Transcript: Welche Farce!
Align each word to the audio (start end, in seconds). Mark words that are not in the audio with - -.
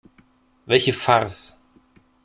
Welche 0.65 0.93
Farce! 0.93 1.59